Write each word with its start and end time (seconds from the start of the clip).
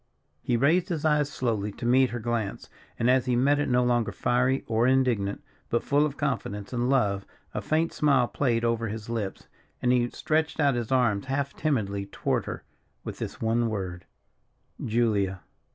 He 0.41 0.57
raised 0.57 0.89
his 0.89 1.05
eyes 1.05 1.29
slowly 1.31 1.71
to 1.73 1.85
meet 1.85 2.09
her 2.09 2.17
glance, 2.17 2.69
and 2.97 3.07
as 3.07 3.27
he 3.27 3.35
met 3.35 3.59
it 3.59 3.69
no 3.69 3.83
longer 3.83 4.11
fiery 4.11 4.63
or 4.65 4.87
indignant, 4.87 5.43
but 5.69 5.83
full 5.83 6.07
of 6.07 6.17
confidence 6.17 6.73
and 6.73 6.89
love, 6.89 7.23
a 7.53 7.61
faint 7.61 7.93
smile 7.93 8.27
played 8.27 8.65
over 8.65 8.87
his 8.87 9.09
lips, 9.09 9.47
and 9.79 9.91
he 9.91 10.09
stretched 10.09 10.59
out 10.59 10.73
his 10.73 10.91
arms 10.91 11.27
half 11.27 11.55
timidly 11.55 12.07
toward 12.07 12.45
her, 12.45 12.63
with 13.03 13.19
this 13.19 13.39
one 13.39 13.69
word: 13.69 14.05
"Julia!" 14.83 15.41